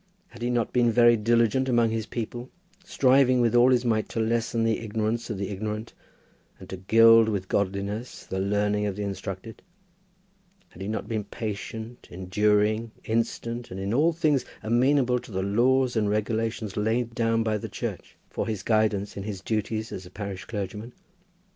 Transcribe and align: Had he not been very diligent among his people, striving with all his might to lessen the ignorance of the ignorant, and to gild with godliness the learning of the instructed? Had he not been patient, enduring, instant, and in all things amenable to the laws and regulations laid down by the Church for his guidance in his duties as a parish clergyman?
Had 0.29 0.41
he 0.41 0.49
not 0.49 0.73
been 0.73 0.91
very 0.91 1.15
diligent 1.15 1.69
among 1.69 1.91
his 1.91 2.07
people, 2.07 2.49
striving 2.83 3.39
with 3.39 3.53
all 3.53 3.69
his 3.69 3.85
might 3.85 4.09
to 4.09 4.19
lessen 4.19 4.63
the 4.63 4.79
ignorance 4.79 5.29
of 5.29 5.37
the 5.37 5.49
ignorant, 5.49 5.93
and 6.59 6.67
to 6.71 6.77
gild 6.77 7.29
with 7.29 7.47
godliness 7.47 8.25
the 8.25 8.39
learning 8.39 8.87
of 8.87 8.95
the 8.95 9.03
instructed? 9.03 9.61
Had 10.69 10.81
he 10.81 10.87
not 10.87 11.07
been 11.07 11.23
patient, 11.23 12.07
enduring, 12.09 12.89
instant, 13.05 13.69
and 13.69 13.79
in 13.79 13.93
all 13.93 14.11
things 14.11 14.43
amenable 14.63 15.19
to 15.19 15.31
the 15.31 15.43
laws 15.43 15.95
and 15.95 16.09
regulations 16.09 16.75
laid 16.75 17.13
down 17.13 17.43
by 17.43 17.59
the 17.59 17.69
Church 17.69 18.15
for 18.27 18.47
his 18.47 18.63
guidance 18.63 19.15
in 19.15 19.21
his 19.21 19.39
duties 19.39 19.91
as 19.91 20.07
a 20.07 20.09
parish 20.09 20.45
clergyman? 20.45 20.93